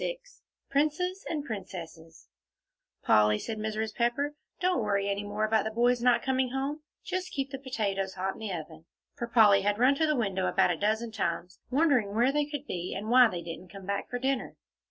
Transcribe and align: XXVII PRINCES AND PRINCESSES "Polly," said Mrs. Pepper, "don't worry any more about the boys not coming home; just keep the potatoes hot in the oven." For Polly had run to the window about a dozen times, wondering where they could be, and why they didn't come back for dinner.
XXVII 0.01 0.17
PRINCES 0.71 1.25
AND 1.29 1.45
PRINCESSES 1.45 2.27
"Polly," 3.03 3.37
said 3.37 3.59
Mrs. 3.59 3.93
Pepper, 3.93 4.33
"don't 4.59 4.81
worry 4.81 5.07
any 5.07 5.23
more 5.23 5.45
about 5.45 5.63
the 5.63 5.69
boys 5.69 6.01
not 6.01 6.23
coming 6.23 6.49
home; 6.49 6.81
just 7.03 7.29
keep 7.31 7.51
the 7.51 7.59
potatoes 7.59 8.15
hot 8.15 8.33
in 8.33 8.39
the 8.39 8.51
oven." 8.51 8.85
For 9.13 9.27
Polly 9.27 9.61
had 9.61 9.77
run 9.77 9.93
to 9.93 10.07
the 10.07 10.15
window 10.15 10.47
about 10.47 10.71
a 10.71 10.75
dozen 10.75 11.11
times, 11.11 11.59
wondering 11.69 12.15
where 12.15 12.31
they 12.31 12.45
could 12.45 12.65
be, 12.65 12.95
and 12.97 13.11
why 13.11 13.27
they 13.27 13.43
didn't 13.43 13.69
come 13.71 13.85
back 13.85 14.09
for 14.09 14.17
dinner. 14.17 14.55